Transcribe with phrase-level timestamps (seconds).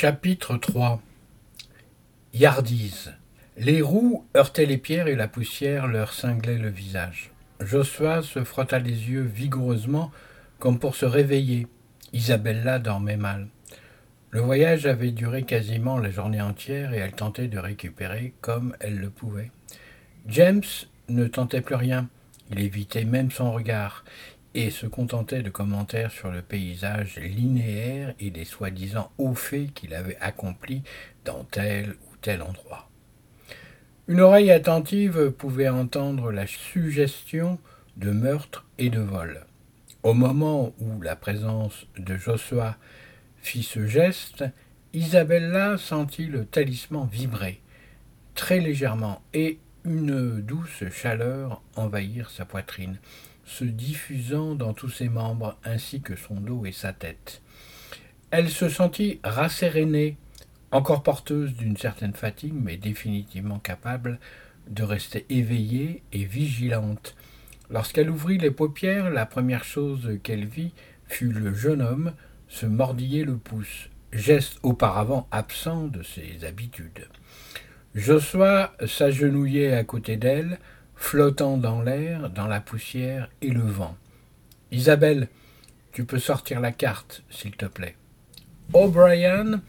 [0.00, 1.02] Chapitre 3
[2.32, 3.16] Yardise
[3.56, 7.32] Les roues heurtaient les pierres et la poussière leur cinglait le visage.
[7.58, 10.12] Joshua se frotta les yeux vigoureusement
[10.60, 11.66] comme pour se réveiller.
[12.12, 13.48] Isabella dormait mal.
[14.30, 19.00] Le voyage avait duré quasiment la journée entière et elle tentait de récupérer comme elle
[19.00, 19.50] le pouvait.
[20.28, 20.62] James
[21.08, 22.08] ne tentait plus rien.
[22.52, 24.04] Il évitait même son regard
[24.54, 29.94] et se contentait de commentaires sur le paysage linéaire et des soi-disant hauts faits qu'il
[29.94, 30.82] avait accomplis
[31.24, 32.88] dans tel ou tel endroit.
[34.08, 37.58] Une oreille attentive pouvait entendre la suggestion
[37.96, 39.44] de meurtre et de vol.
[40.02, 42.76] Au moment où la présence de Joshua
[43.36, 44.44] fit ce geste,
[44.94, 47.60] Isabella sentit le talisman vibrer,
[48.34, 52.98] très légèrement, et une douce chaleur envahir sa poitrine
[53.48, 57.40] se diffusant dans tous ses membres ainsi que son dos et sa tête.
[58.30, 60.18] Elle se sentit rassérénée,
[60.70, 64.20] encore porteuse d'une certaine fatigue, mais définitivement capable
[64.68, 67.16] de rester éveillée et vigilante.
[67.70, 70.72] Lorsqu'elle ouvrit les paupières, la première chose qu'elle vit
[71.06, 72.12] fut le jeune homme
[72.48, 77.08] se mordiller le pouce, geste auparavant absent de ses habitudes.
[77.94, 80.58] Joshua s'agenouillait à côté d'elle,
[80.98, 83.96] flottant dans l'air, dans la poussière et le vent.
[84.72, 85.28] Isabelle,
[85.92, 87.96] tu peux sortir la carte, s'il te plaît.
[88.74, 89.62] O'Brien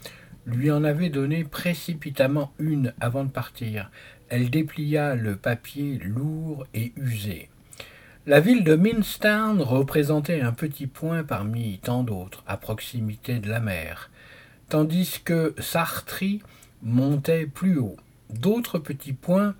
[0.44, 3.90] lui en avait donné précipitamment une avant de partir.
[4.28, 7.48] Elle déplia le papier lourd et usé.
[8.26, 13.60] La ville de Minstown représentait un petit point parmi tant d'autres, à proximité de la
[13.60, 14.10] mer,
[14.68, 16.42] tandis que Sartry
[16.82, 17.96] montait plus haut.
[18.28, 19.54] D'autres petits points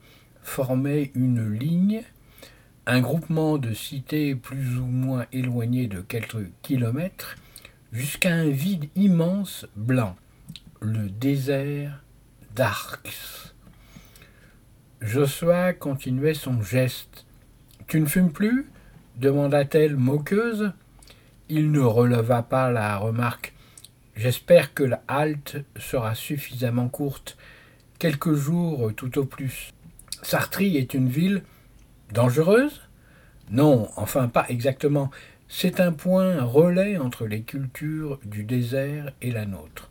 [0.51, 2.03] formait une ligne,
[2.85, 7.37] un groupement de cités plus ou moins éloignées de quelques kilomètres,
[7.93, 10.17] jusqu'à un vide immense blanc,
[10.81, 12.03] le désert
[12.57, 13.55] d'Arx.
[15.01, 17.27] Joshua continuait son geste.
[17.87, 18.69] Tu ne fumes plus?
[19.17, 20.73] demanda-t-elle moqueuse.
[21.49, 23.55] Il ne releva pas la remarque.
[24.17, 27.37] J'espère que la halte sera suffisamment courte,
[27.99, 29.73] quelques jours tout au plus.
[30.23, 31.43] Sartry est une ville
[32.13, 32.83] dangereuse?
[33.51, 35.11] Non, enfin pas exactement.
[35.49, 39.91] C'est un point relais entre les cultures du désert et la nôtre.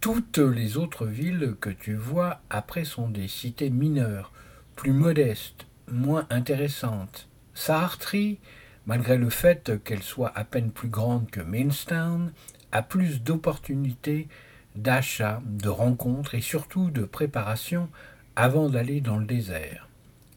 [0.00, 4.32] Toutes les autres villes que tu vois après sont des cités mineures,
[4.76, 7.28] plus modestes, moins intéressantes.
[7.54, 8.38] Sartry,
[8.86, 12.32] malgré le fait qu'elle soit à peine plus grande que Mainstown,
[12.72, 14.28] a plus d'opportunités
[14.76, 17.88] d'achat, de rencontres et surtout de préparation
[18.40, 19.86] avant d'aller dans le désert.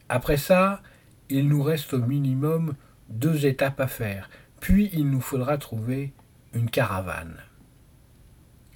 [0.10, 0.82] Après ça,
[1.30, 2.76] il nous reste au minimum
[3.08, 4.30] deux étapes à faire,
[4.60, 6.12] puis il nous faudra trouver
[6.54, 7.38] une caravane.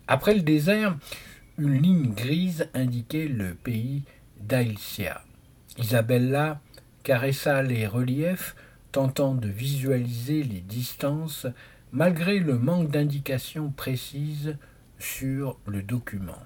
[0.07, 0.97] Après le désert,
[1.57, 4.03] une ligne grise indiquait le pays
[4.39, 5.21] d'Ailsia.
[5.77, 6.61] Isabella
[7.03, 8.55] caressa les reliefs,
[8.93, 11.47] tentant de visualiser les distances
[11.91, 14.55] malgré le manque d'indications précises
[14.99, 16.41] sur le document.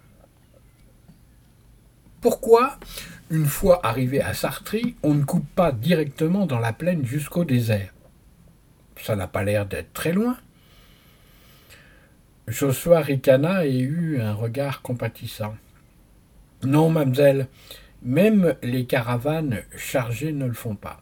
[2.21, 2.77] Pourquoi,
[3.31, 7.91] une fois arrivé à Sartry, on ne coupe pas directement dans la plaine jusqu'au désert?
[8.95, 10.37] Ça n'a pas l'air d'être très loin.
[12.47, 15.55] Joshua ricana et eut un regard compatissant.
[16.63, 17.47] Non, mademoiselle,
[18.03, 20.99] même les caravanes chargées ne le font pas.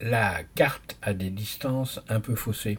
[0.00, 2.78] La carte a des distances un peu faussées.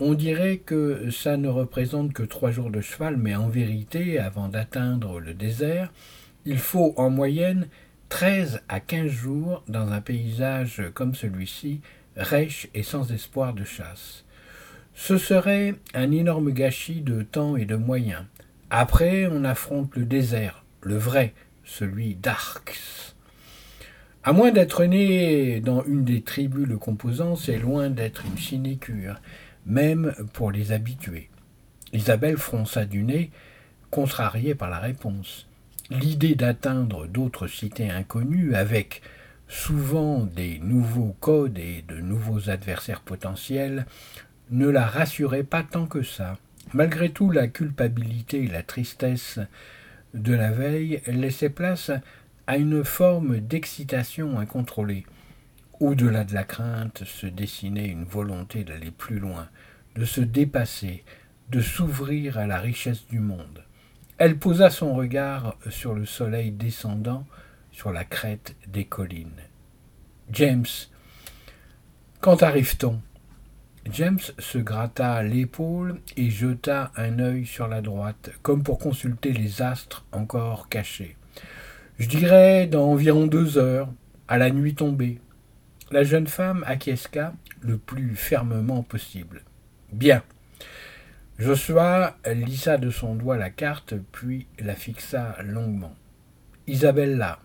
[0.00, 4.48] On dirait que ça ne représente que trois jours de cheval, mais en vérité, avant
[4.48, 5.92] d'atteindre le désert,
[6.46, 7.66] il faut en moyenne
[8.08, 11.80] 13 à 15 jours dans un paysage comme celui-ci,
[12.16, 14.24] rêche et sans espoir de chasse.
[14.94, 18.24] Ce serait un énorme gâchis de temps et de moyens.
[18.70, 21.34] Après, on affronte le désert, le vrai,
[21.64, 23.16] celui d'Arx.
[24.24, 29.20] À moins d'être né dans une des tribus le composant, c'est loin d'être une sinécure
[29.66, 31.28] même pour les habitués.
[31.92, 33.30] Isabelle fronça du nez,
[33.90, 35.46] contrariée par la réponse.
[35.90, 39.02] L'idée d'atteindre d'autres cités inconnues avec
[39.46, 43.86] souvent des nouveaux codes et de nouveaux adversaires potentiels
[44.50, 46.38] ne la rassurait pas tant que ça.
[46.72, 49.38] Malgré tout, la culpabilité et la tristesse
[50.12, 51.92] de la veille laissaient place
[52.48, 55.06] à une forme d'excitation incontrôlée.
[55.78, 59.48] Au-delà de la crainte se dessinait une volonté d'aller plus loin,
[59.94, 61.04] de se dépasser,
[61.50, 63.65] de s'ouvrir à la richesse du monde.
[64.18, 67.26] Elle posa son regard sur le soleil descendant
[67.70, 69.42] sur la crête des collines.
[70.30, 70.64] James,
[72.20, 73.00] quand arrive-t-on?
[73.92, 79.62] James se gratta l'épaule et jeta un œil sur la droite, comme pour consulter les
[79.62, 81.16] astres encore cachés.
[81.98, 83.88] Je dirais dans environ deux heures,
[84.28, 85.20] à la nuit tombée.
[85.90, 89.42] La jeune femme acquiesça le plus fermement possible.
[89.92, 90.22] Bien.
[91.38, 95.94] Joshua lissa de son doigt la carte, puis la fixa longuement.
[96.66, 97.40] Isabella.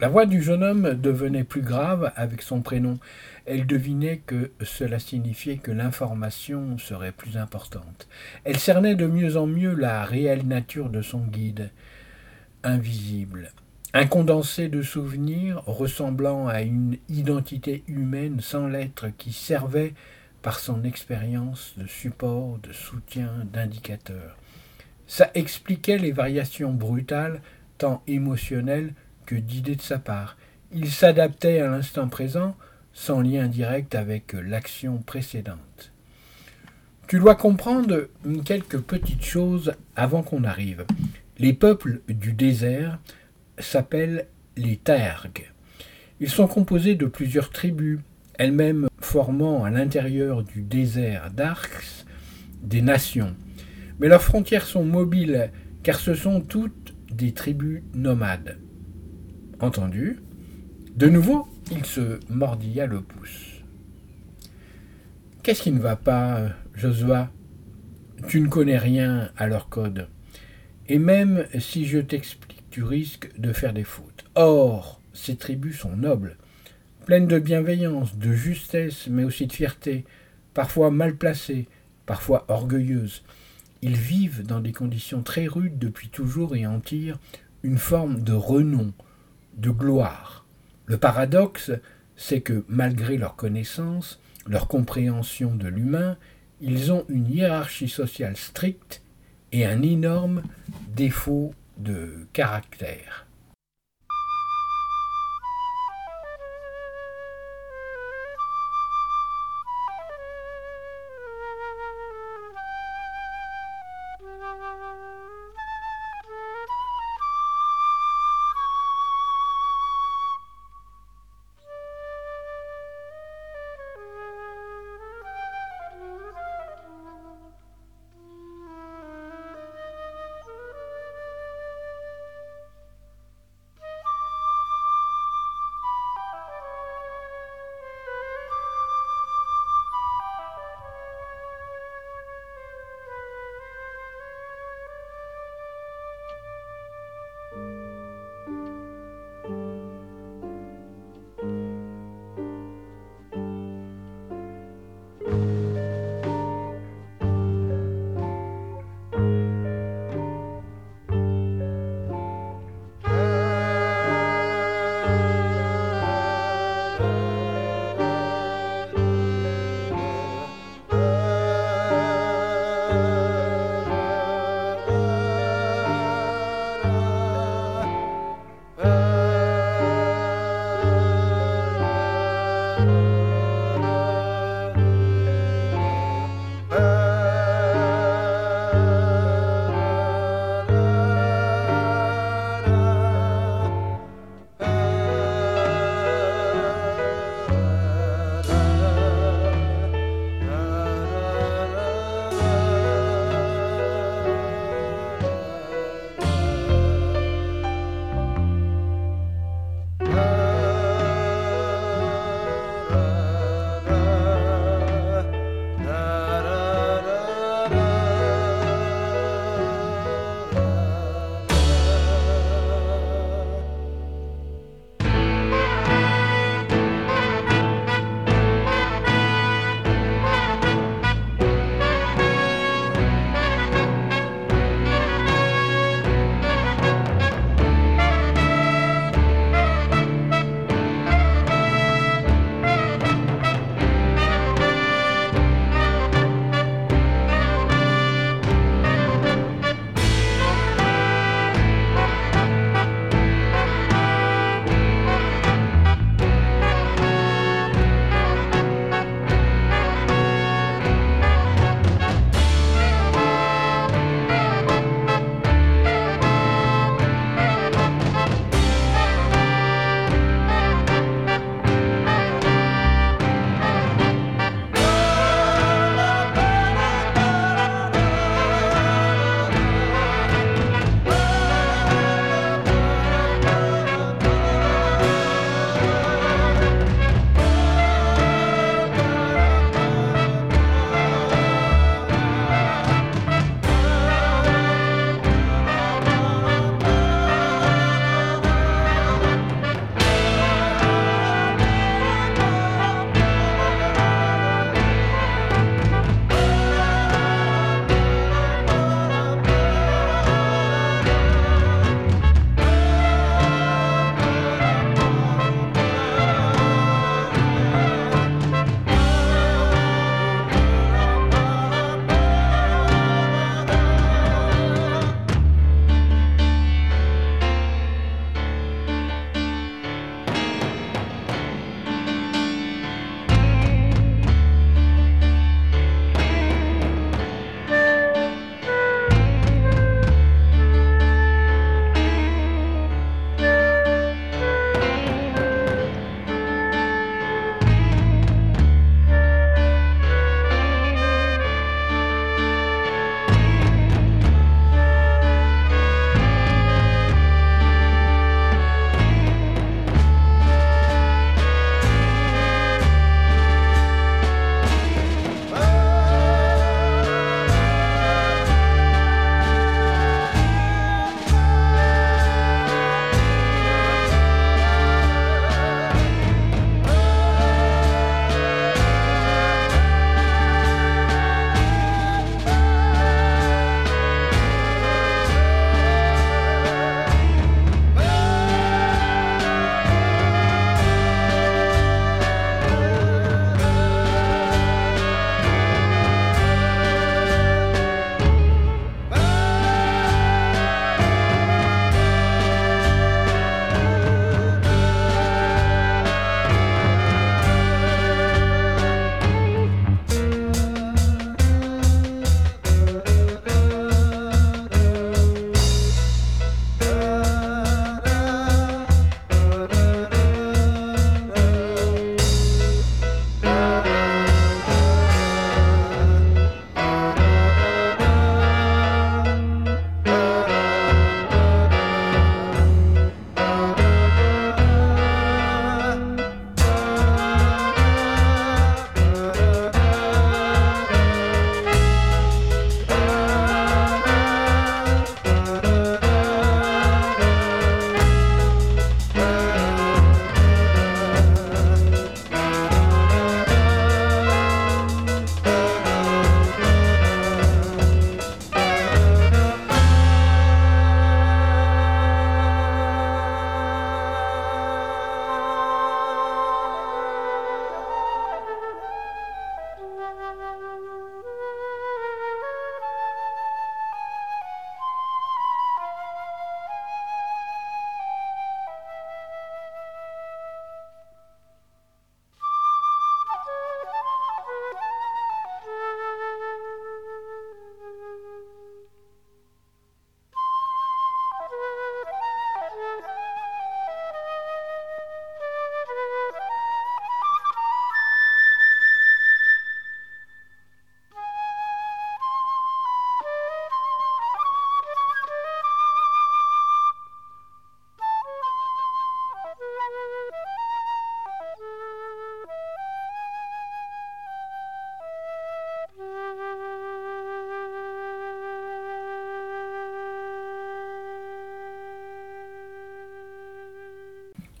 [0.00, 2.98] La voix du jeune homme devenait plus grave avec son prénom.
[3.44, 8.08] Elle devinait que cela signifiait que l'information serait plus importante.
[8.44, 11.70] Elle cernait de mieux en mieux la réelle nature de son guide,
[12.62, 13.52] invisible.
[13.92, 19.92] Un condensé de souvenirs ressemblant à une identité humaine sans lettres qui servait
[20.46, 24.36] par son expérience de support, de soutien, d'indicateur.
[25.08, 27.42] Ça expliquait les variations brutales,
[27.78, 28.92] tant émotionnelles
[29.26, 30.36] que d'idées de sa part.
[30.72, 32.56] Il s'adaptait à l'instant présent,
[32.92, 35.90] sans lien direct avec l'action précédente.
[37.08, 38.06] Tu dois comprendre
[38.44, 40.86] quelques petites choses avant qu'on arrive.
[41.38, 43.00] Les peuples du désert
[43.58, 45.50] s'appellent les Tergues.
[46.20, 47.98] Ils sont composés de plusieurs tribus,
[48.38, 52.04] elles-mêmes formant à l'intérieur du désert d'Arx
[52.62, 53.36] des nations.
[54.00, 55.50] Mais leurs frontières sont mobiles,
[55.82, 58.58] car ce sont toutes des tribus nomades.
[59.60, 60.18] Entendu?
[60.96, 63.62] De nouveau, il se mordilla le pouce.
[65.42, 67.30] Qu'est-ce qui ne va pas, Josua
[68.26, 70.08] Tu ne connais rien à leur code.
[70.88, 74.26] Et même si je t'explique tu risques de faire des fautes.
[74.34, 76.36] Or, ces tribus sont nobles,
[77.06, 80.04] pleines de bienveillance, de justesse, mais aussi de fierté,
[80.54, 81.68] parfois mal placées,
[82.04, 83.22] parfois orgueilleuses.
[83.80, 87.20] Ils vivent dans des conditions très rudes depuis toujours et en tirent
[87.62, 88.92] une forme de renom,
[89.56, 90.46] de gloire.
[90.86, 91.70] Le paradoxe,
[92.16, 96.16] c'est que malgré leur connaissance, leur compréhension de l'humain,
[96.60, 99.00] ils ont une hiérarchie sociale stricte
[99.52, 100.42] et un énorme
[100.88, 103.25] défaut de caractère.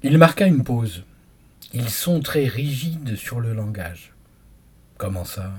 [0.08, 1.02] Il marqua une pause.
[1.74, 4.12] Ils sont très rigides sur le langage.
[4.98, 5.50] Comment ça?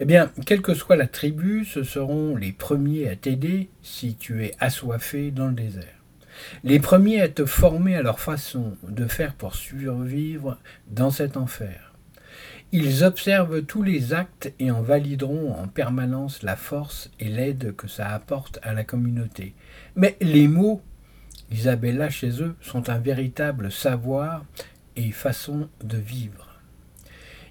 [0.00, 4.46] Eh bien, quelle que soit la tribu, ce seront les premiers à t'aider si tu
[4.46, 5.84] es assoiffé dans le désert.
[6.64, 10.56] Les premiers à te former à leur façon de faire pour survivre
[10.90, 11.92] dans cet enfer.
[12.72, 17.88] Ils observent tous les actes et en valideront en permanence la force et l'aide que
[17.88, 19.54] ça apporte à la communauté.
[19.96, 20.80] Mais les mots,
[21.50, 24.44] Isabella chez eux, sont un véritable savoir
[24.96, 26.48] et façon de vivre.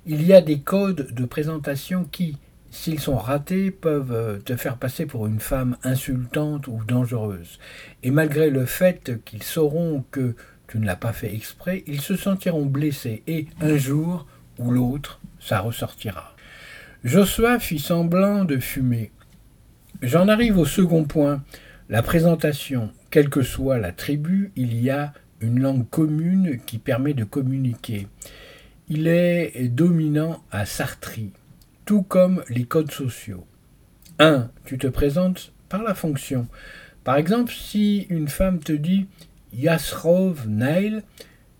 [0.05, 2.37] Il y a des codes de présentation qui,
[2.71, 7.59] s'ils sont ratés, peuvent te faire passer pour une femme insultante ou dangereuse.
[8.03, 10.35] Et malgré le fait qu'ils sauront que
[10.67, 14.27] tu ne l'as pas fait exprès, ils se sentiront blessés et un jour
[14.57, 16.35] ou l'autre, ça ressortira.
[17.03, 19.11] Joshua fit semblant de fumer.
[20.01, 21.43] J'en arrive au second point,
[21.89, 22.91] la présentation.
[23.09, 28.07] Quelle que soit la tribu, il y a une langue commune qui permet de communiquer.
[28.87, 31.31] Il est dominant à Sartri,
[31.85, 33.47] tout comme les codes sociaux.
[34.19, 34.51] 1.
[34.65, 36.47] Tu te présentes par la fonction.
[37.03, 39.07] Par exemple, si une femme te dit
[39.53, 41.01] Yasrov Nail,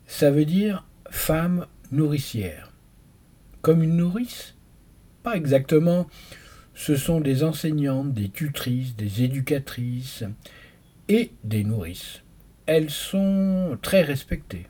[0.06, 2.74] ça veut dire femme nourricière.
[3.62, 4.56] Comme une nourrice?
[5.24, 6.08] Pas exactement.
[6.76, 10.24] Ce sont des enseignantes, des tutrices, des éducatrices
[11.10, 12.22] et des nourrices
[12.70, 14.68] elles sont très respectées.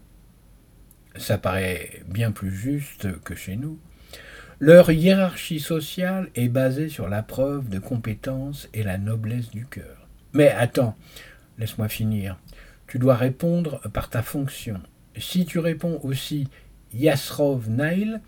[1.18, 3.78] Ça paraît bien plus juste que chez nous.
[4.62, 10.08] Leur hiérarchie sociale est basée sur la preuve de compétence et la noblesse du cœur.
[10.32, 10.96] Mais attends,
[11.58, 12.40] laisse-moi finir.
[12.88, 14.80] Tu dois répondre par ta fonction.
[15.18, 16.48] Si tu réponds aussi
[16.94, 18.22] Yasrov Nail,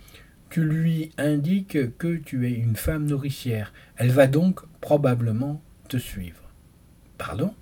[0.50, 3.72] tu lui indiques que tu es une femme nourricière.
[3.96, 6.42] Elle va donc probablement te suivre.
[7.18, 7.56] Pardon?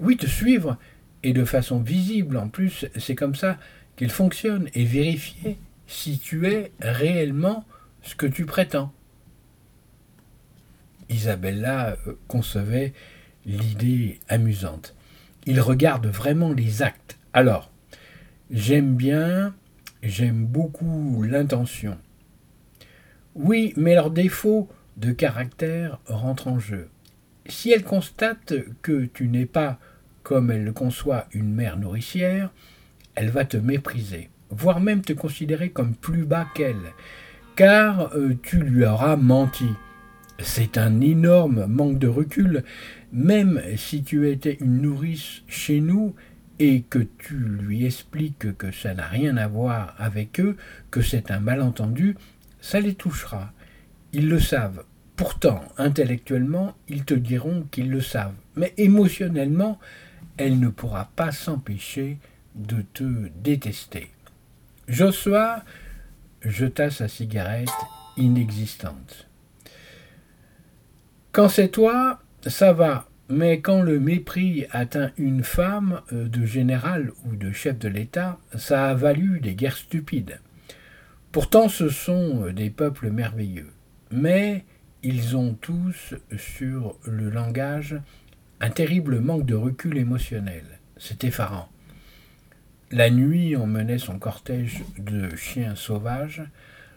[0.00, 0.78] Oui, te suivre,
[1.22, 3.58] et de façon visible en plus, c'est comme ça
[3.96, 7.64] qu'il fonctionne, et vérifier si tu es réellement
[8.02, 8.92] ce que tu prétends.
[11.08, 12.92] Isabella euh, concevait
[13.46, 14.94] l'idée amusante.
[15.46, 17.18] Il regarde vraiment les actes.
[17.32, 17.70] Alors,
[18.50, 19.54] j'aime bien,
[20.02, 21.96] j'aime beaucoup l'intention.
[23.34, 26.88] Oui, mais leur défaut de caractère rentre en jeu.
[27.48, 29.78] Si elle constate que tu n'es pas
[30.22, 32.50] comme elle le conçoit une mère nourricière,
[33.14, 36.92] elle va te mépriser, voire même te considérer comme plus bas qu'elle,
[37.56, 39.70] car euh, tu lui auras menti.
[40.38, 42.64] C'est un énorme manque de recul,
[43.12, 46.14] même si tu étais une nourrice chez nous
[46.58, 50.56] et que tu lui expliques que ça n'a rien à voir avec eux,
[50.90, 52.14] que c'est un malentendu,
[52.60, 53.52] ça les touchera.
[54.12, 54.84] Ils le savent.
[55.18, 58.36] Pourtant, intellectuellement, ils te diront qu'ils le savent.
[58.54, 59.80] Mais émotionnellement,
[60.36, 62.18] elle ne pourra pas s'empêcher
[62.54, 64.12] de te détester.
[64.86, 65.64] Joshua
[66.42, 67.68] jeta sa cigarette
[68.16, 69.26] inexistante.
[71.32, 77.10] Quand c'est toi, ça va, mais quand le mépris atteint une femme euh, de général
[77.24, 80.38] ou de chef de l'État, ça a valu des guerres stupides.
[81.32, 83.70] Pourtant ce sont euh, des peuples merveilleux,
[84.12, 84.64] mais
[85.02, 88.00] ils ont tous sur le langage
[88.60, 90.64] un terrible manque de recul émotionnel.
[90.96, 91.68] C'est effarant.
[92.90, 96.42] La nuit emmenait son cortège de chiens sauvages.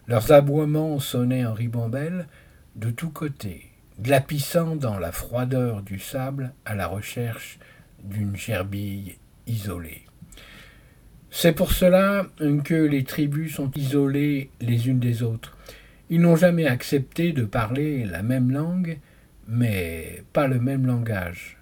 [0.08, 2.28] Leurs aboiements sonnaient en ribambelle
[2.76, 3.70] de tous côtés,
[4.02, 7.60] glapissant dans la froideur du sable à la recherche
[8.04, 10.06] d'une gerbille isolée.
[11.30, 12.26] C'est pour cela
[12.64, 15.56] que les tribus sont isolées les unes des autres.
[16.12, 19.00] Ils n'ont jamais accepté de parler la même langue
[19.48, 21.58] mais pas le même langage.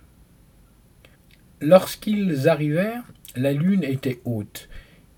[1.59, 3.03] Lorsqu'ils arrivèrent,
[3.35, 4.69] la lune était haute.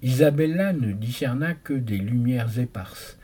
[0.02, 3.20] Isabella ne discerna que des lumières éparses.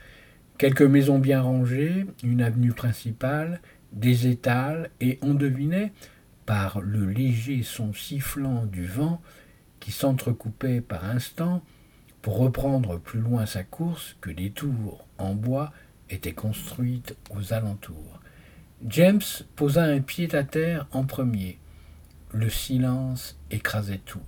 [0.57, 3.61] Quelques maisons bien rangées, une avenue principale,
[3.93, 5.93] des étals, et on devinait,
[6.45, 9.21] par le léger son sifflant du vent,
[9.79, 11.63] qui s'entrecoupait par instants,
[12.21, 15.71] pour reprendre plus loin sa course, que des tours en bois
[16.09, 18.19] étaient construites aux alentours.
[18.87, 19.21] James
[19.55, 21.59] posa un pied à terre en premier.
[22.31, 24.21] Le silence écrasait tout.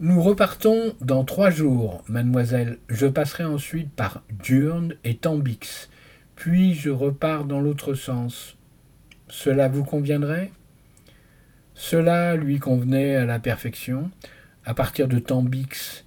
[0.00, 2.78] Nous repartons dans trois jours, mademoiselle.
[2.88, 5.88] Je passerai ensuite par Durne et Tambix,
[6.36, 8.56] puis je repars dans l'autre sens.
[9.28, 10.52] Cela vous conviendrait?
[11.74, 14.10] Cela lui convenait à la perfection.
[14.64, 16.04] À partir de Tambix,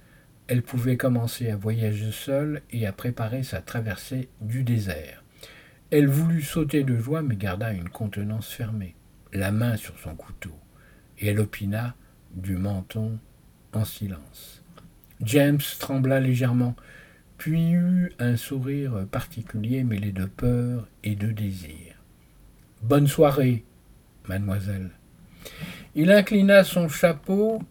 [0.52, 5.24] elle pouvait commencer à voyager seule et à préparer sa traversée du désert.
[5.90, 8.94] Elle voulut sauter de joie, mais garda une contenance fermée,
[9.32, 10.52] la main sur son couteau,
[11.18, 11.94] et elle opina
[12.34, 13.18] du menton
[13.72, 14.62] en silence.
[15.22, 16.76] James trembla légèrement,
[17.38, 21.94] puis eut un sourire particulier mêlé de peur et de désir.
[22.82, 23.64] Bonne soirée,
[24.28, 24.90] mademoiselle.
[25.94, 27.62] Il inclina son chapeau.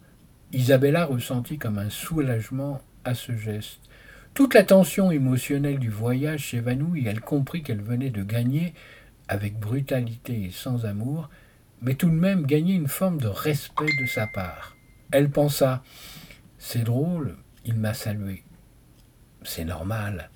[0.52, 3.80] Isabella ressentit comme un soulagement à ce geste.
[4.34, 8.74] Toute la tension émotionnelle du voyage s'évanouit, elle comprit qu'elle venait de gagner,
[9.28, 11.30] avec brutalité et sans amour,
[11.80, 14.76] mais tout de même gagner une forme de respect de sa part.
[15.10, 15.82] Elle pensa
[16.58, 18.44] C'est drôle, il m'a salué.
[19.42, 20.30] C'est normal.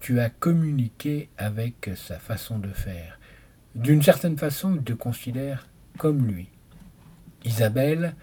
[0.00, 3.18] Tu as communiqué avec sa façon de faire.
[3.74, 5.66] D'une certaine façon, il te considère
[5.98, 6.48] comme lui.
[7.44, 8.14] Isabelle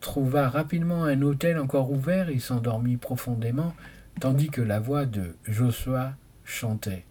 [0.00, 3.74] trouva rapidement un hôtel encore ouvert et s'endormit profondément,
[4.20, 7.04] tandis que la voix de Joshua chantait.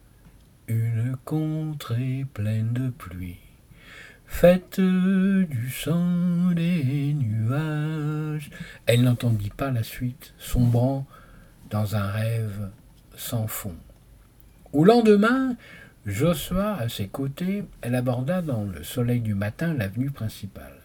[0.68, 3.38] Une contrée pleine de pluie,
[4.26, 8.50] faite du sang des nuages.
[8.88, 11.06] Elle n'entendit pas la suite, sombrant
[11.70, 12.70] dans un rêve
[13.16, 13.76] sans fond.
[14.74, 15.56] Au lendemain,
[16.06, 20.85] Joshua, à ses côtés, elle aborda dans le soleil du matin l'avenue principale.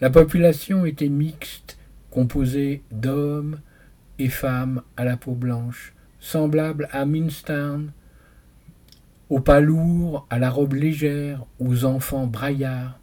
[0.00, 1.76] La population était mixte,
[2.10, 3.60] composée d'hommes
[4.18, 7.92] et femmes à la peau blanche, semblables à Minstown,
[9.28, 12.98] aux pas lourds, à la robe légère, aux enfants braillards.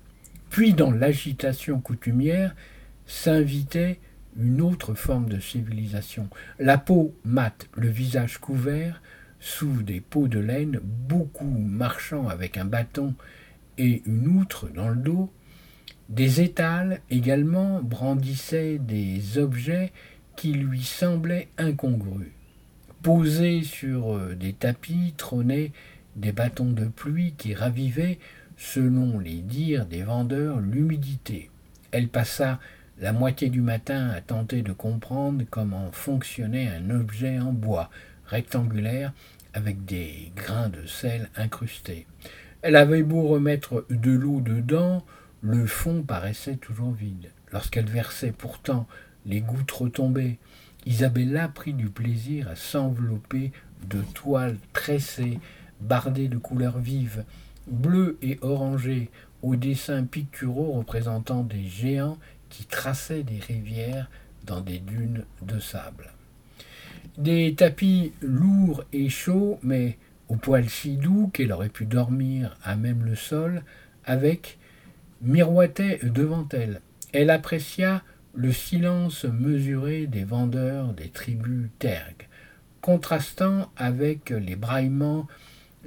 [0.50, 2.56] Puis, dans l'agitation coutumière,
[3.06, 4.00] s'invitait
[4.38, 6.30] une autre forme de civilisation.
[6.60, 9.02] La peau mate, le visage couvert,
[9.40, 13.14] sous des peaux de laine, beaucoup marchant avec un bâton
[13.78, 15.30] et une outre dans le dos.
[16.10, 19.92] Des étals également brandissaient des objets
[20.36, 22.32] qui lui semblaient incongrus.
[23.02, 25.72] Posés sur euh, des tapis trônaient
[26.16, 28.20] des bâtons de pluie qui ravivaient,
[28.58, 31.50] selon les dires des vendeurs, l'humidité.
[31.92, 32.60] Elle passa
[33.00, 37.90] la moitié du matin à tenter de comprendre comment fonctionnait un objet en bois
[38.28, 39.12] rectangulaire
[39.54, 42.06] avec des grains de sel incrustés.
[42.62, 45.06] Elle avait beau remettre de l'eau dedans,
[45.42, 47.32] le fond paraissait toujours vide.
[47.52, 48.88] Lorsqu'elle versait pourtant,
[49.26, 50.38] les gouttes retombaient.
[50.86, 53.52] Isabella prit du plaisir à s'envelopper
[53.90, 55.40] de toiles tressées,
[55.82, 57.24] bardées de couleurs vives,
[57.68, 59.10] bleues et orangées,
[59.42, 62.18] aux dessins picturaux représentant des géants
[62.50, 64.10] qui traçaient des rivières
[64.46, 66.12] dans des dunes de sable.
[67.18, 69.98] Des tapis lourds et chauds, mais
[70.30, 73.64] au poil si doux qu'elle aurait pu dormir à même le sol,
[74.04, 74.58] avec,
[75.22, 76.82] miroitaient devant elle.
[77.14, 82.28] Elle apprécia le silence mesuré des vendeurs des tribus tergues,
[82.82, 85.28] contrastant avec les braillements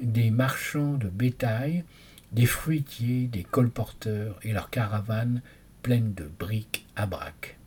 [0.00, 1.84] des marchands de bétail,
[2.32, 5.42] des fruitiers, des colporteurs et leurs caravanes
[5.82, 7.58] pleines de briques à braques.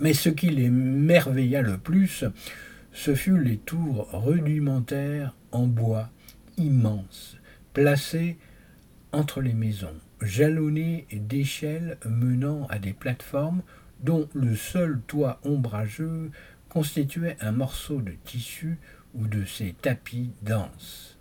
[0.00, 2.24] Mais ce qui les merveilla le plus,
[2.92, 6.10] ce fut les tours rudimentaires en bois
[6.56, 7.36] immenses,
[7.72, 8.36] placées
[9.12, 13.62] entre les maisons, jalonnées d'échelles menant à des plateformes
[14.00, 16.30] dont le seul toit ombrageux
[16.68, 18.78] constituait un morceau de tissu
[19.14, 21.18] ou de ces tapis denses.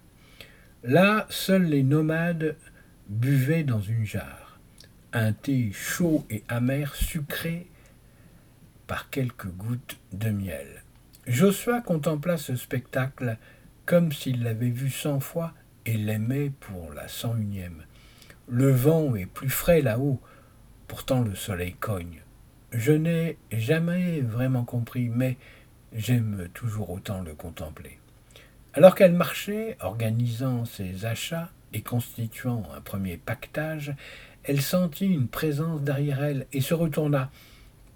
[0.83, 2.55] Là, seuls les nomades
[3.09, 4.59] buvaient dans une jarre,
[5.13, 7.67] un thé chaud et amer sucré
[8.87, 10.83] par quelques gouttes de miel.
[11.27, 13.37] Joshua contempla ce spectacle
[13.85, 15.53] comme s'il l'avait vu cent fois
[15.85, 17.83] et l'aimait pour la cent unième.
[18.47, 20.19] Le vent est plus frais là-haut,
[20.87, 22.21] pourtant le soleil cogne.
[22.71, 25.37] Je n'ai jamais vraiment compris, mais
[25.93, 27.99] j'aime toujours autant le contempler.
[28.73, 33.93] Alors qu'elle marchait, organisant ses achats et constituant un premier pactage,
[34.43, 37.29] elle sentit une présence derrière elle et se retourna.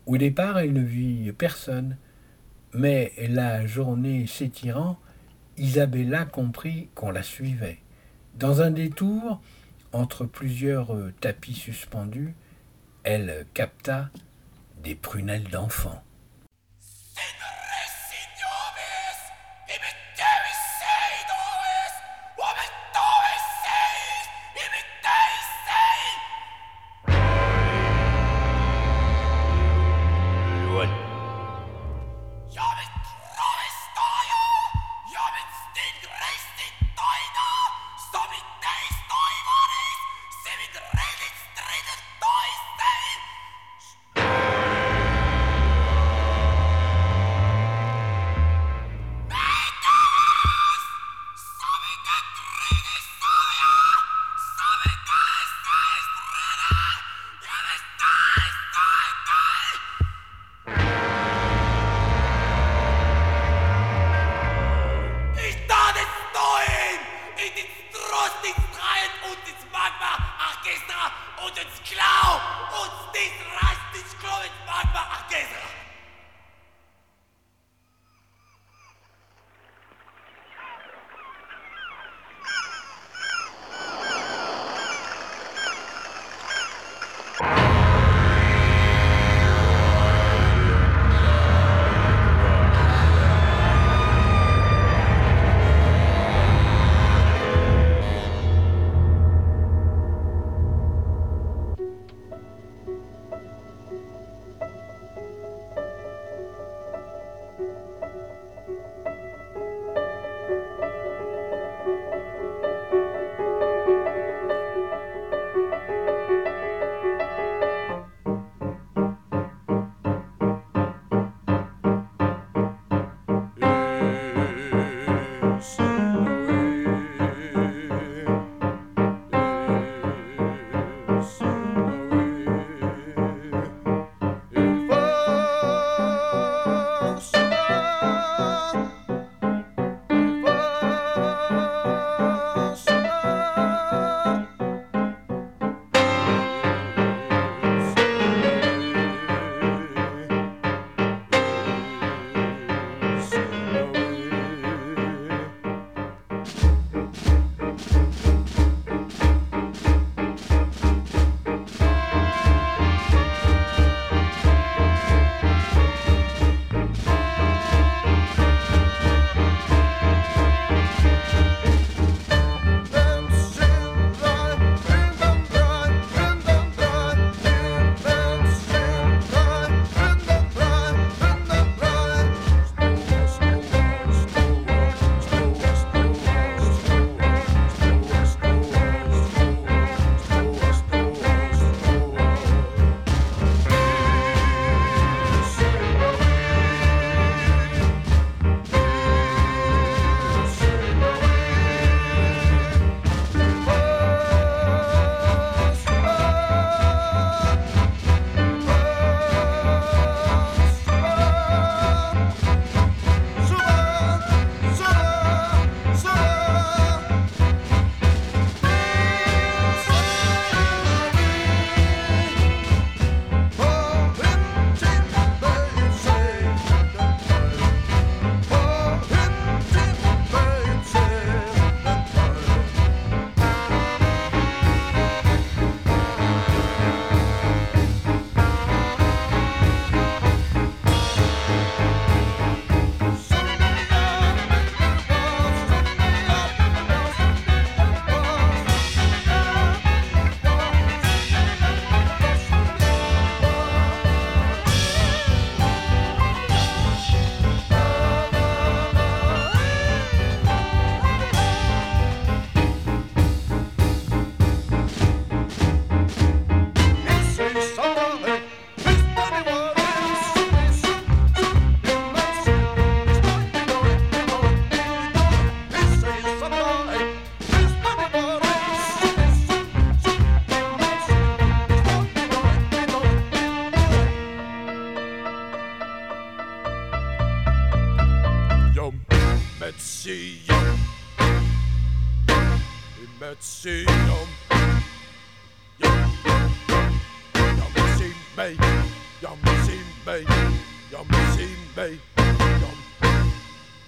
[0.05, 1.97] Au départ, elle ne vit personne,
[2.73, 4.99] mais la journée s'étirant,
[5.57, 7.79] Isabella comprit qu'on la suivait.
[8.37, 9.41] Dans un détour,
[9.95, 12.35] entre plusieurs tapis suspendus,
[13.03, 14.09] elle capta
[14.83, 16.04] des prunelles d'enfant.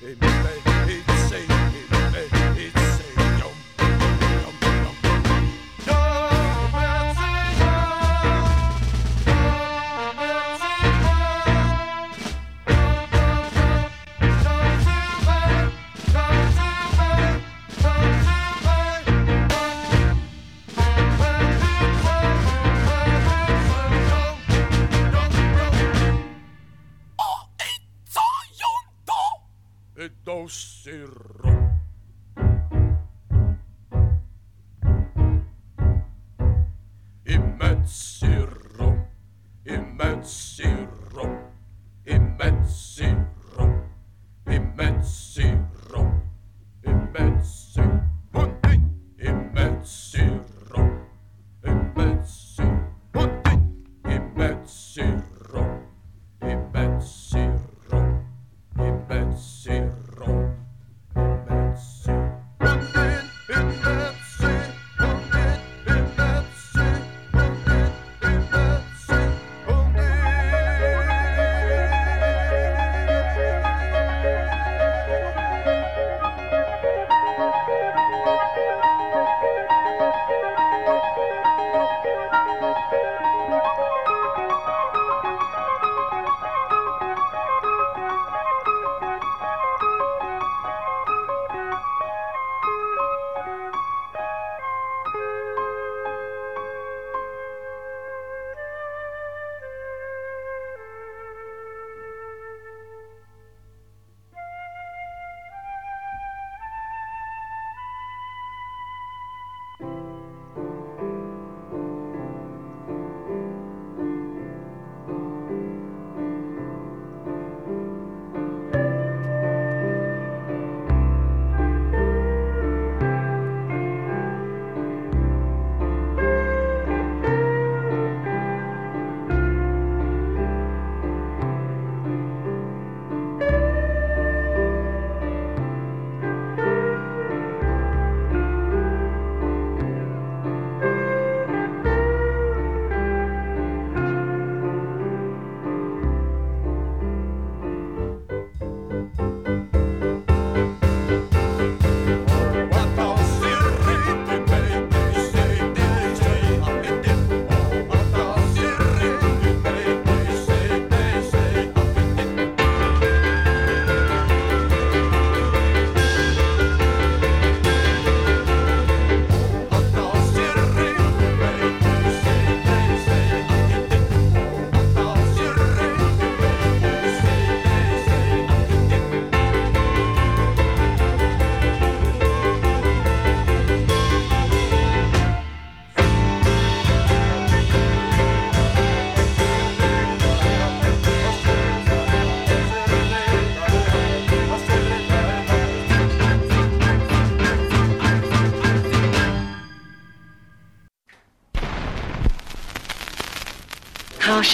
[0.04, 0.18] Amen.
[0.88, 1.48] It's safe.
[2.56, 3.17] It's safe.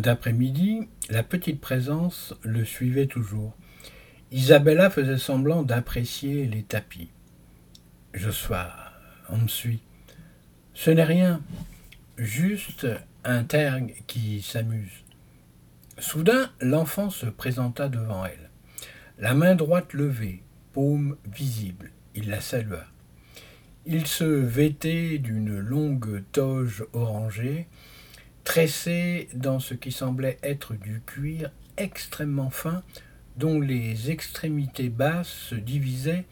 [0.00, 3.56] d'après-midi, la petite présence le suivait toujours.
[4.30, 7.10] Isabella faisait semblant d'apprécier les tapis.
[8.14, 8.92] Josua,
[9.30, 9.80] on me suit.
[10.74, 11.40] Ce n'est rien,
[12.16, 12.86] juste
[13.24, 15.04] un tergue qui s'amuse.
[15.98, 18.50] Soudain, l'enfant se présenta devant elle.
[19.18, 20.42] La main droite levée,
[20.72, 22.84] paume visible, il la salua.
[23.86, 27.66] Il se vêtait d'une longue toge orangée,
[28.48, 32.82] tressée dans ce qui semblait être du cuir extrêmement fin,
[33.36, 36.24] dont les extrémités basses se divisaient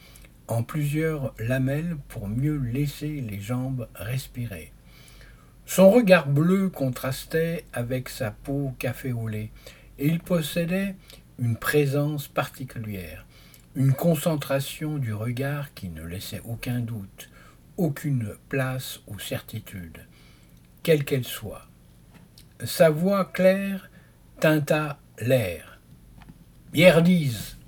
[0.48, 4.72] en plusieurs lamelles pour mieux laisser les jambes respirer.
[5.66, 9.50] Son regard bleu contrastait avec sa peau café au lait,
[9.98, 10.94] et il possédait
[11.38, 13.26] une présence particulière,
[13.74, 17.28] une concentration du regard qui ne laissait aucun doute,
[17.76, 20.06] aucune place aux certitudes,
[20.82, 21.68] quelle qu'elle soit.
[22.64, 23.90] Sa voix claire
[24.40, 25.78] tinta l'air.
[26.72, 27.58] Bierdise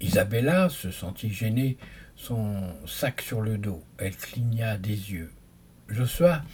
[0.00, 1.76] Isabella se sentit gênée,
[2.14, 2.54] son
[2.86, 3.82] sac sur le dos.
[3.98, 5.32] Elle cligna des yeux.
[5.88, 6.44] Josua,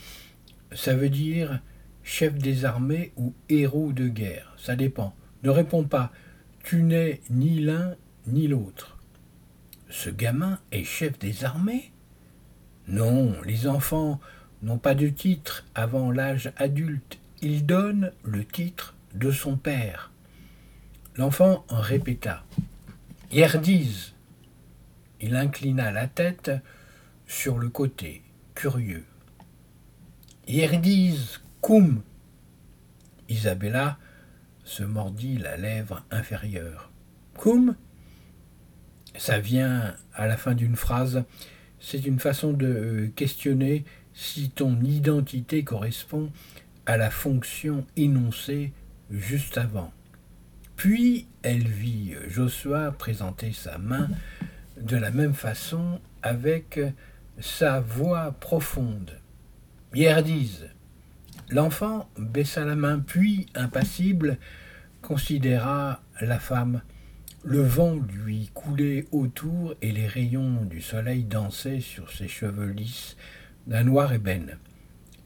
[0.71, 1.59] ça veut dire
[2.03, 4.55] chef des armées ou héros de guerre.
[4.57, 5.15] Ça dépend.
[5.43, 6.11] Ne réponds pas.
[6.63, 8.97] Tu n'es ni l'un ni l'autre.
[9.89, 11.91] Ce gamin est chef des armées?
[12.87, 14.19] Non, les enfants
[14.63, 17.19] n'ont pas de titre avant l'âge adulte.
[17.41, 20.11] Ils donnent le titre de son père.
[21.15, 22.43] L'enfant en répéta.
[23.31, 24.13] Yerdise.
[25.21, 26.51] Il inclina la tête
[27.27, 28.21] sur le côté,
[28.53, 29.05] curieux.
[30.47, 32.01] Yerdise, cum.
[33.29, 33.97] Isabella
[34.63, 36.91] se mordit la lèvre inférieure.
[37.37, 37.75] Cum?
[39.17, 41.23] Ça vient à la fin d'une phrase.
[41.79, 46.31] C'est une façon de questionner si ton identité correspond
[46.85, 48.73] à la fonction énoncée
[49.09, 49.91] juste avant.
[50.75, 54.09] Puis elle vit Joshua présenter sa main
[54.79, 56.79] de la même façon avec
[57.39, 59.11] sa voix profonde.
[59.91, 60.67] Bierdise.
[61.49, 64.37] L'enfant baissa la main, puis, impassible,
[65.01, 66.81] considéra la femme.
[67.43, 73.15] Le vent lui coulait autour et les rayons du soleil dansaient sur ses cheveux lisses
[73.67, 74.57] d'un noir ébène.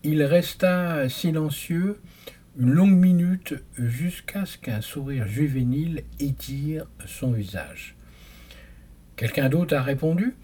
[0.03, 1.99] Il resta silencieux
[2.57, 7.95] une longue minute jusqu'à ce qu'un sourire juvénile étire son visage.
[9.17, 10.35] Quelqu'un d'autre a répondu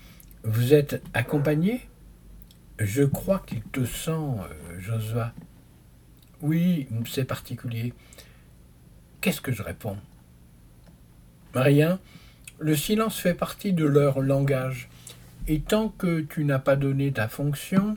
[0.43, 1.87] Vous êtes accompagné?
[2.79, 5.33] Je crois qu'il te sent, euh, Josua.
[6.41, 7.93] Oui, c'est particulier.
[9.21, 9.97] Qu'est-ce que je réponds?
[11.53, 11.99] Rien.
[12.59, 14.89] Le silence fait partie de leur langage.
[15.47, 17.95] Et tant que tu n'as pas donné ta fonction,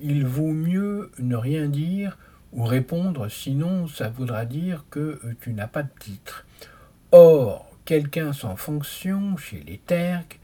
[0.00, 2.18] il vaut mieux ne rien dire
[2.52, 6.46] ou répondre, sinon ça voudra dire que euh, tu n'as pas de titre.
[7.12, 10.40] Or, quelqu'un sans fonction chez les Terques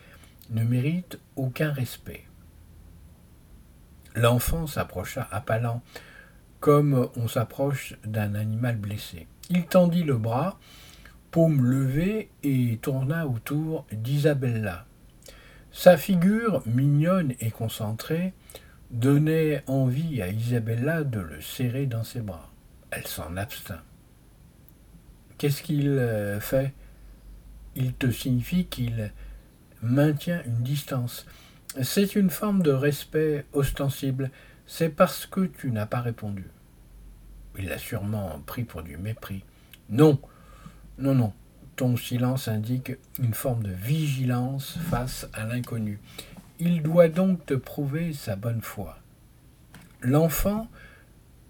[0.51, 2.25] ne mérite aucun respect.
[4.17, 5.83] L'enfant s'approcha à pas lents,
[6.59, 9.29] comme on s'approche d'un animal blessé.
[9.49, 10.59] Il tendit le bras,
[11.31, 14.85] paume levée, et tourna autour d'Isabella.
[15.73, 18.35] Sa figure, mignonne et concentrée,
[18.91, 22.51] donnait envie à Isabella de le serrer dans ses bras.
[22.91, 23.83] Elle s'en abstint.
[25.39, 26.75] Qu'est-ce qu'il euh, fait?
[27.77, 29.13] Il te signifie qu'il
[29.81, 31.25] maintient une distance.
[31.83, 34.31] C'est une forme de respect ostensible.
[34.67, 36.45] C'est parce que tu n'as pas répondu.
[37.59, 39.45] Il l'a sûrement pris pour du mépris.
[39.89, 40.21] Non,
[40.99, 41.33] non, non.
[41.77, 46.01] Ton silence indique une forme de vigilance face à l'inconnu.
[46.63, 48.99] Il doit donc te prouver sa bonne foi.
[50.03, 50.69] L'enfant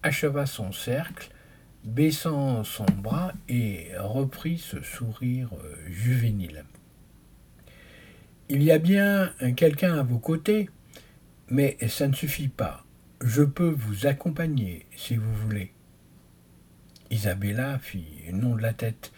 [0.05, 1.31] acheva son cercle,
[1.83, 6.65] baissant son bras et reprit ce sourire euh, juvénile.
[8.49, 10.71] Il y a bien quelqu'un à vos côtés,
[11.49, 12.85] mais ça ne suffit pas.
[13.21, 15.73] Je peux vous accompagner si vous voulez.
[17.11, 19.13] Isabella fit non de la tête.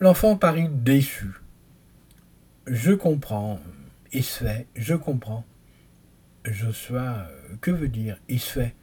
[0.00, 1.30] L'enfant parut déçu.
[2.66, 3.60] Je comprends,
[4.14, 5.44] il se fait, je comprends.
[6.44, 7.26] Joshua,
[7.60, 8.74] que veut dire il se fait?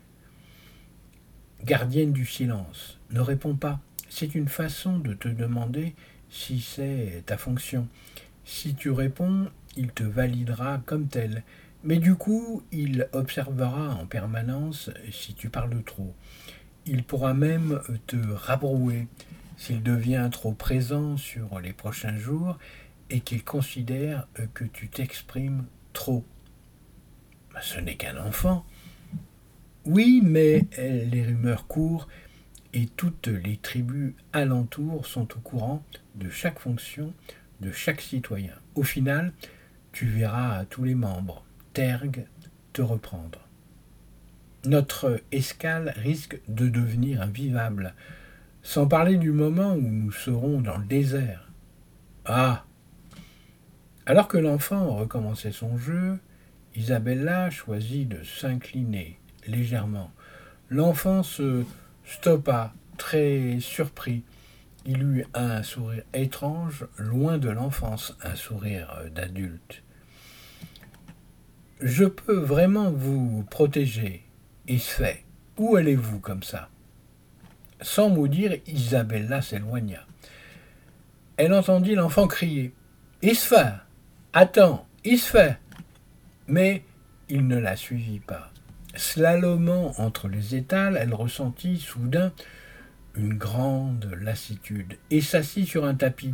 [1.64, 3.80] Gardienne du silence, ne réponds pas.
[4.10, 5.96] C'est une façon de te demander
[6.30, 7.88] si c'est ta fonction.
[8.44, 11.44] Si tu réponds, il te validera comme tel.
[11.84, 16.14] Mais du coup, il observera en permanence si tu parles trop.
[16.86, 19.08] Il pourra même te rabrouer
[19.56, 22.58] s'il devient trop présent sur les prochains jours
[23.12, 26.26] et qu'il considère que tu t'exprimes trop.
[27.54, 28.66] Ben, ce n'est qu'un enfant.
[29.86, 32.08] Oui, mais les rumeurs courent
[32.74, 35.84] et toutes les tribus alentours sont au courant
[36.16, 37.14] de chaque fonction
[37.62, 38.54] de chaque citoyen.
[38.76, 39.32] Au final,
[39.92, 41.44] tu verras tous les membres,
[41.74, 42.26] tergue,
[42.74, 43.48] te reprendre.
[44.66, 47.94] Notre escale risque de devenir invivable,
[48.64, 51.52] sans parler du moment où nous serons dans le désert.
[52.26, 52.66] Ah
[54.12, 56.20] alors que l'enfant recommençait son jeu,
[56.76, 60.12] Isabella choisit de s'incliner légèrement.
[60.70, 61.64] L'enfant se
[62.04, 64.24] stoppa, très surpris.
[64.86, 69.82] Il eut un sourire étrange, loin de l'enfance, un sourire d'adulte.
[71.80, 74.26] Je peux vraiment vous protéger.
[74.68, 75.24] Il.
[75.58, 76.68] Où allez-vous comme ça?
[77.80, 80.06] Sans mot dire, Isabella s'éloigna.
[81.38, 82.74] Elle entendit l'enfant crier.
[83.22, 83.86] Fait
[84.34, 85.60] Attends, il se fait.
[86.48, 86.84] Mais
[87.28, 88.50] il ne la suivit pas.
[88.96, 92.32] Slalomant entre les étals, elle ressentit soudain
[93.16, 96.34] une grande lassitude et s'assit sur un tapis.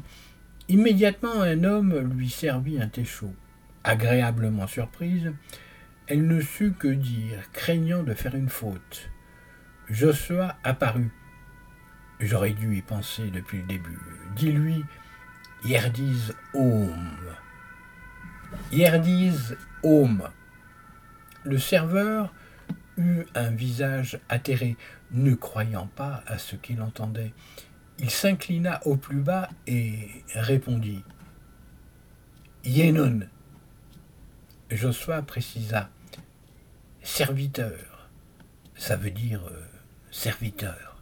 [0.70, 3.34] Immédiatement, un homme lui servit un thé chaud.
[3.84, 5.32] Agréablement surprise,
[6.06, 9.10] elle ne sut que dire, craignant de faire une faute.
[9.89, 11.12] Joshua apparut.
[12.20, 14.00] J'aurais dû y penser depuis le début.
[14.36, 14.86] Dis-lui,
[15.66, 17.18] Yerdiz Home.
[18.72, 20.30] Yerdiz Home.
[21.43, 22.34] Le serveur
[22.98, 24.76] eut un visage atterré,
[25.12, 27.34] ne croyant pas à ce qu'il entendait.
[28.00, 31.04] Il s'inclina au plus bas et répondit
[32.64, 33.22] Yenon.
[34.70, 35.89] Joshua précisa
[37.02, 38.10] Serviteur.
[38.76, 39.66] Ça veut dire euh,
[40.12, 40.97] serviteur.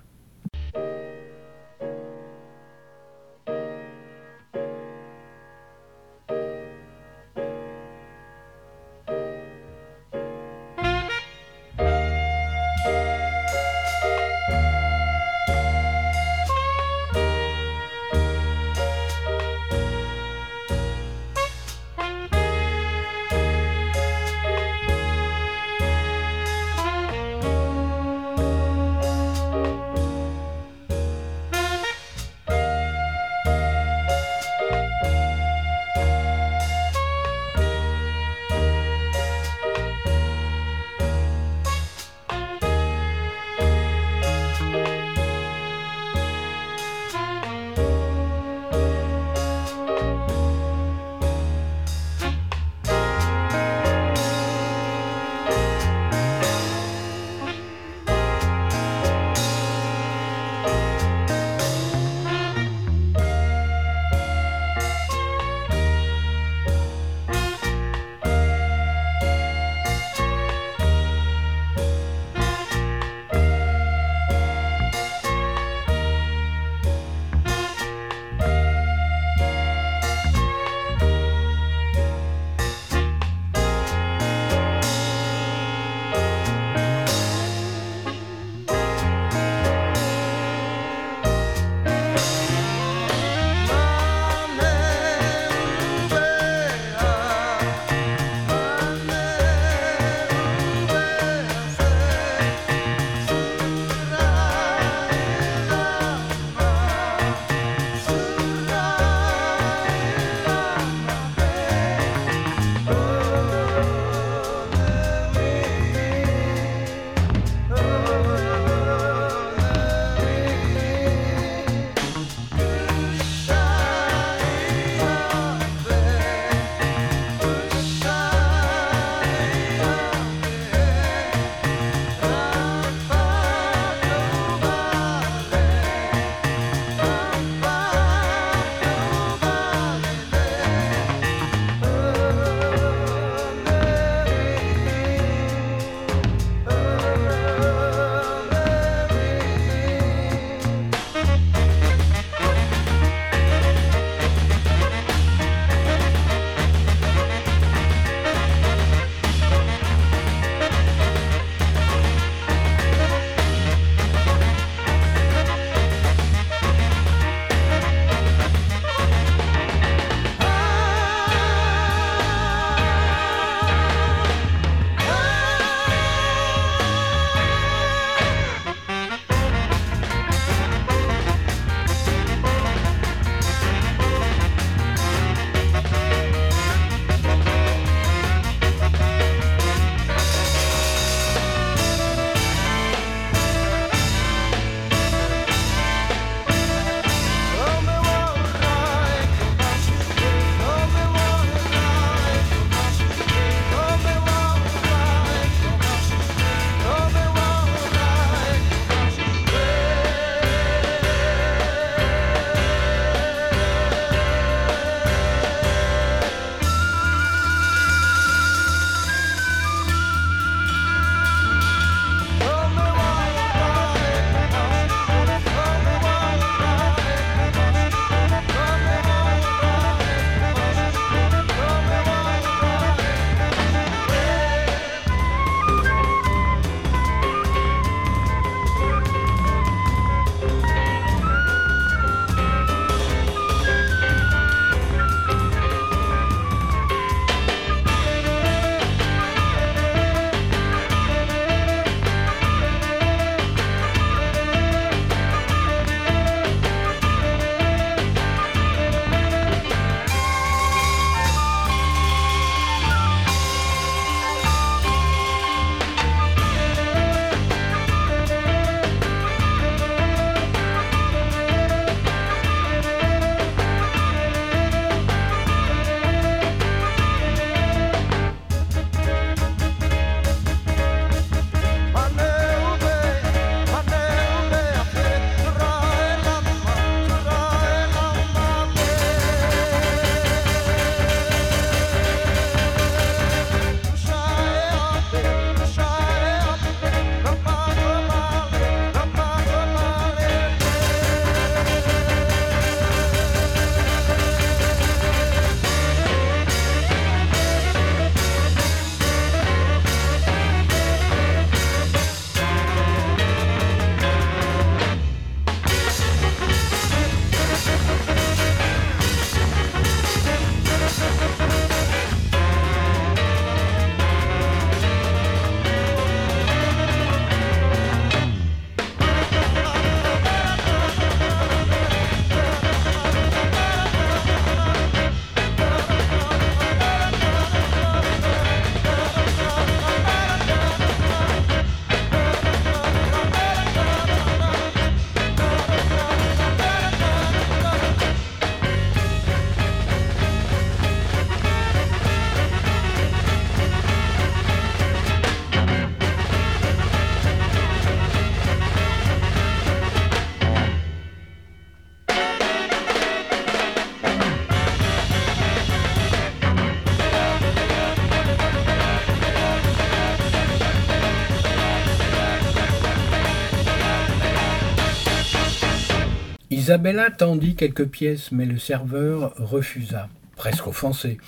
[376.65, 381.19] Isabella tendit quelques pièces, mais le serveur refusa, presque offensé.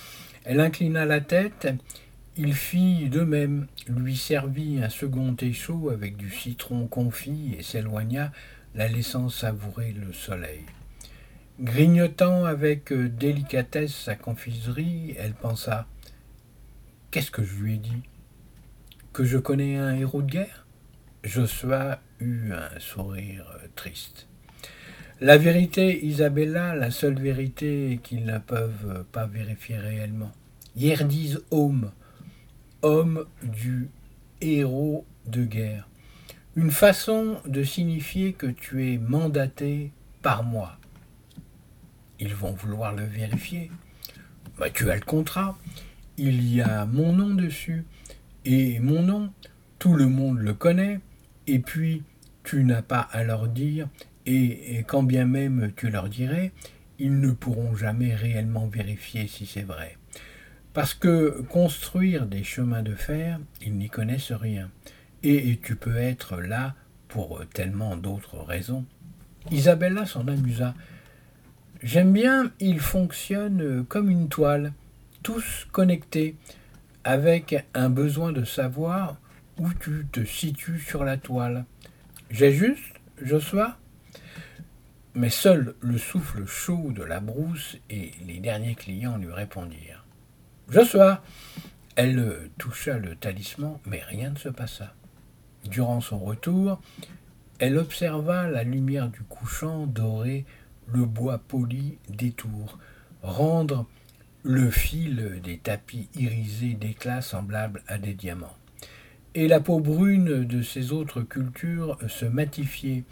[0.46, 1.68] Elle inclina la tête,
[2.36, 7.62] il fit de même, lui servit un second thé chaud avec du citron confit et
[7.62, 8.32] s'éloigna,
[8.74, 10.66] la laissant savourer le soleil.
[11.60, 15.86] Grignotant avec délicatesse sa confiserie, elle pensa
[17.12, 18.02] Qu'est-ce que je lui ai dit?
[19.14, 20.66] Que je connais un héros de guerre?
[21.24, 24.28] Joshua eut un sourire triste.
[25.20, 30.32] La vérité, Isabella, la seule vérité qu'ils ne peuvent pas vérifier réellement.
[30.76, 31.92] Yerdis homme,
[32.84, 33.90] homme du
[34.42, 35.88] héros de guerre.
[36.56, 39.92] Une façon de signifier que tu es mandaté
[40.22, 40.78] par moi.
[42.20, 43.72] Ils vont vouloir le vérifier.
[44.60, 45.58] Bah, tu as le contrat.
[46.18, 47.86] Il y a mon nom dessus.
[48.46, 49.34] Et mon nom,
[49.80, 51.00] tout le monde le connaît.
[51.48, 52.04] Et puis,
[52.44, 53.90] tu n'as pas à leur dire
[54.28, 56.52] et, quand bien même tu leur dirais,
[57.00, 59.98] ils ne pourront jamais réellement vérifier si c'est vrai.
[60.74, 64.70] Parce que construire des chemins de fer, ils n'y connaissent rien.
[65.24, 66.76] Et, tu peux être là
[67.08, 68.86] pour tellement d'autres raisons.
[69.50, 70.76] Isabella s'en amusa.
[71.82, 74.74] J'aime bien, ils fonctionnent comme une toile,
[75.24, 76.36] tous connectés,
[77.06, 79.18] avec un besoin de savoir
[79.58, 81.66] où tu te situes sur la toile.
[82.30, 83.78] J'ai juste, Joshua
[85.18, 90.06] mais seul le souffle chaud de la brousse et les derniers clients lui répondirent.
[90.70, 91.24] Joshua
[91.96, 94.94] Elle toucha le talisman, mais rien ne se passa.
[95.66, 96.80] Durant son retour,
[97.58, 100.46] elle observa la lumière du couchant dorer
[100.94, 102.78] le bois poli des tours,
[103.24, 103.88] rendre
[104.44, 108.56] le fil des tapis irisés d'éclats semblables à des diamants.
[109.34, 113.04] Et la peau brune de ces autres cultures se matifiait,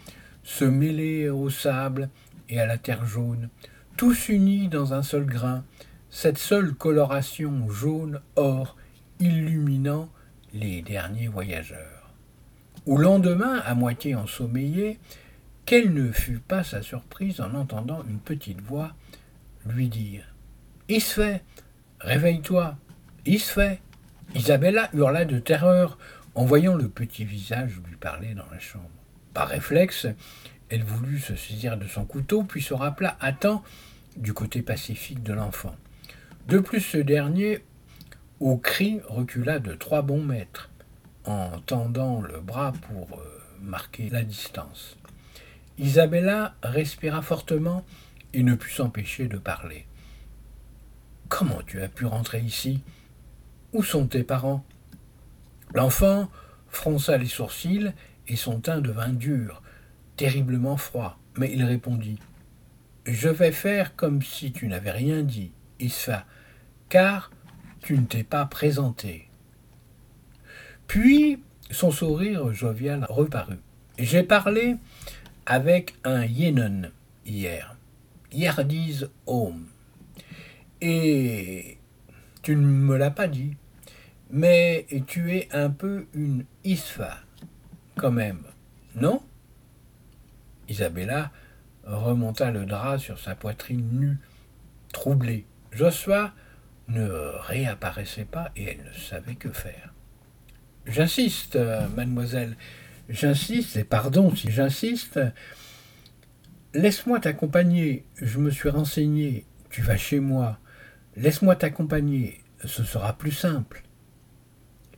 [0.46, 2.08] se mêler au sable
[2.48, 3.48] et à la terre jaune,
[3.96, 5.64] tous unis dans un seul grain,
[6.08, 8.76] cette seule coloration jaune-or
[9.18, 10.08] illuminant
[10.54, 12.12] les derniers voyageurs.
[12.86, 15.00] Au lendemain, à moitié ensommeillé,
[15.64, 18.94] quelle ne fut pas sa surprise en entendant une petite voix
[19.66, 20.32] lui dire
[20.88, 21.42] Isfait,
[21.98, 22.76] réveille-toi,
[23.26, 23.80] Isfait
[24.36, 25.98] Isabella hurla de terreur
[26.36, 28.95] en voyant le petit visage lui parler dans la chambre.
[29.36, 30.06] Par réflexe,
[30.70, 33.62] elle voulut se saisir de son couteau, puis se rappela à temps
[34.16, 35.76] du côté pacifique de l'enfant.
[36.48, 37.62] De plus, ce dernier,
[38.40, 40.70] au cri, recula de trois bons mètres,
[41.26, 43.24] en tendant le bras pour euh,
[43.60, 44.96] marquer la distance.
[45.76, 47.84] Isabella respira fortement
[48.32, 49.86] et ne put s'empêcher de parler.
[51.28, 52.82] Comment tu as pu rentrer ici?
[53.74, 54.64] Où sont tes parents?
[55.74, 56.30] L'enfant
[56.68, 57.92] fronça les sourcils
[58.28, 59.62] et son teint devint dur,
[60.16, 61.18] terriblement froid.
[61.38, 62.18] Mais il répondit
[63.04, 66.24] Je vais faire comme si tu n'avais rien dit, Isfa,
[66.88, 67.30] car
[67.82, 69.28] tu ne t'es pas présenté.
[70.86, 73.60] Puis son sourire jovial reparut.
[73.98, 74.76] J'ai parlé
[75.46, 76.90] avec un Yenon
[77.24, 77.76] hier,
[78.32, 79.66] Yardise Home.
[80.80, 81.78] Et
[82.42, 83.56] tu ne me l'as pas dit,
[84.30, 87.25] mais tu es un peu une Isfa
[87.96, 88.42] quand même,
[88.94, 89.22] non?
[90.68, 91.32] Isabella
[91.84, 94.18] remonta le drap sur sa poitrine nue,
[94.92, 95.46] troublée.
[95.72, 96.32] Joshua
[96.88, 97.08] ne
[97.40, 99.92] réapparaissait pas et elle ne savait que faire.
[100.86, 101.58] J'insiste,
[101.96, 102.56] mademoiselle,
[103.08, 105.20] j'insiste, et pardon si j'insiste.
[106.74, 110.58] Laisse-moi t'accompagner, je me suis renseigné, tu vas chez moi.
[111.16, 113.82] Laisse-moi t'accompagner, ce sera plus simple.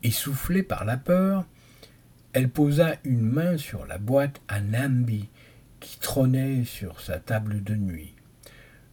[0.02, 1.46] Essoufflée par la peur,
[2.32, 5.28] elle posa une main sur la boîte à Nambi
[5.80, 8.14] qui trônait sur sa table de nuit.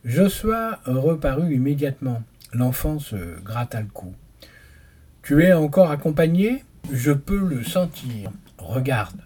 [0.03, 2.23] Joshua reparut immédiatement.
[2.53, 4.13] L'enfant se gratta le cou.
[5.23, 6.63] Tu es encore accompagné?
[6.91, 8.31] Je peux le sentir.
[8.59, 9.21] Regarde.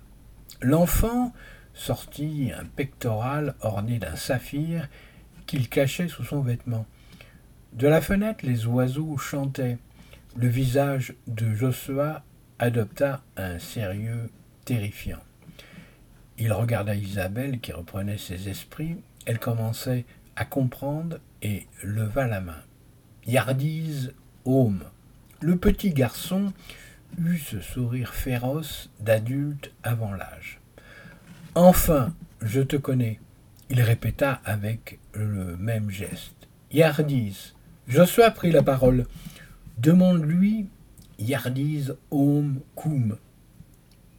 [0.61, 1.33] L'enfant
[1.73, 4.87] sortit un pectoral orné d'un saphir
[5.45, 6.85] qu'il cachait sous son vêtement.
[7.73, 9.77] De la fenêtre, les oiseaux chantaient.
[10.35, 12.23] Le visage de Joshua
[12.59, 14.29] adopta un sérieux
[14.65, 15.23] terrifiant.
[16.37, 18.97] Il regarda Isabelle qui reprenait ses esprits.
[19.25, 20.05] Elle commençait
[20.35, 22.61] à comprendre et leva la main.
[23.25, 24.13] Yardise
[24.45, 24.83] Home.
[25.41, 26.53] Le petit garçon
[27.17, 30.59] eut ce sourire féroce d'adulte avant l'âge.
[31.55, 33.19] Enfin, je te connais,
[33.69, 36.47] il répéta avec le même geste.
[36.71, 37.53] Yardise.
[37.87, 39.07] Joshua prit la parole.
[39.77, 40.69] Demande-lui
[41.19, 43.17] Yardise Om Koum.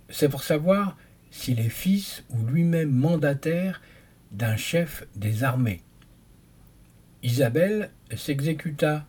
[0.08, 0.96] C'est pour savoir
[1.30, 3.80] s'il est fils ou lui-même mandataire
[4.30, 5.82] d'un chef des armées.
[7.22, 9.06] Isabelle s'exécuta.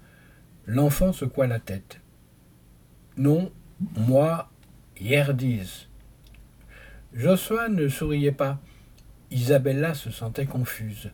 [0.65, 1.99] L'enfant secoua la tête.
[3.17, 3.51] Non,
[3.97, 4.49] moi,
[4.99, 5.87] Yerdise.
[7.13, 8.59] Josua ne souriait pas.
[9.31, 11.11] Isabella se sentait confuse.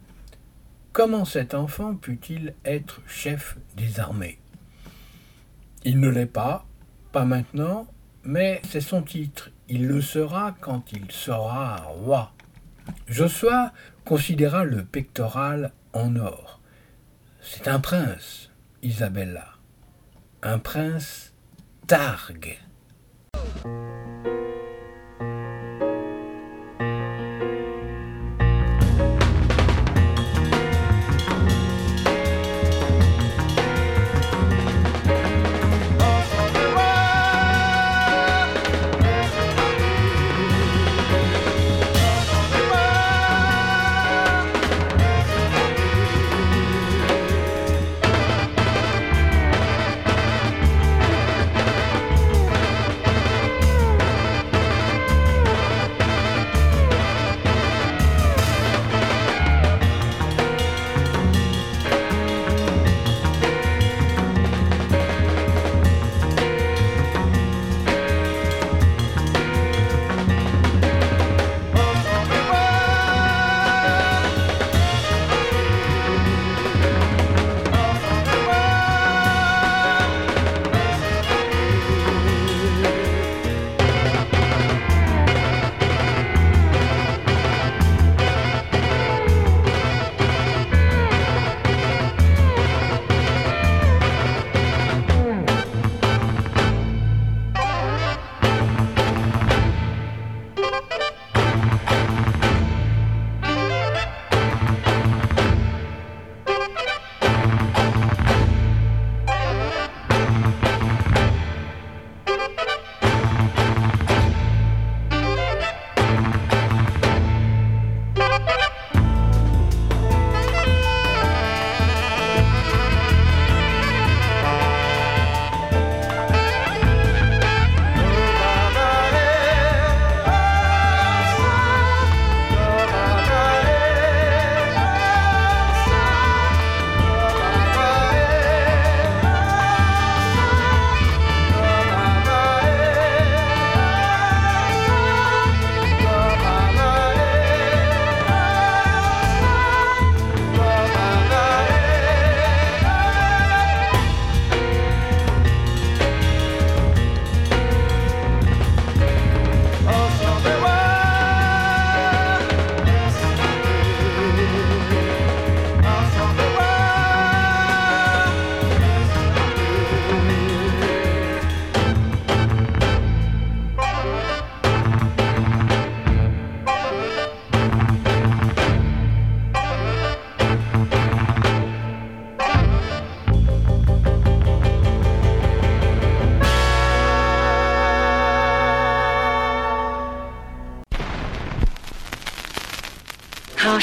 [0.91, 4.39] Comment cet enfant put-il être chef des armées?
[5.85, 6.66] Il ne l'est pas,
[7.25, 7.87] maintenant,
[8.23, 9.51] mais c'est son titre.
[9.69, 12.33] Il le sera quand il sera roi.
[13.07, 13.73] Josua
[14.05, 16.61] considéra le pectoral en or.
[17.41, 18.51] C'est un prince,
[18.81, 19.47] Isabella.
[20.43, 21.33] Un prince
[21.87, 22.59] targue.